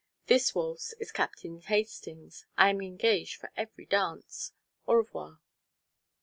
This 0.25 0.55
waltz 0.55 0.93
is 0.93 1.11
Captain 1.11 1.59
Hastings'. 1.61 2.47
I 2.57 2.71
am 2.71 2.81
engaged 2.81 3.35
for 3.35 3.51
every 3.55 3.85
dance. 3.85 4.51
_Au 4.87 4.95
revoir. 4.95 5.39